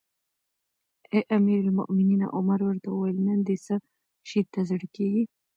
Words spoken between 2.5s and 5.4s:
ورته وویل: نن دې څه شي ته زړه کیږي؟